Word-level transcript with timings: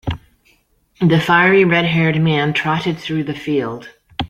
The 0.99 1.19
fiery 1.19 1.63
red-haired 1.63 2.19
man 2.19 2.53
trotted 2.53 2.97
through 2.97 3.25
the 3.25 3.35
field. 3.35 3.87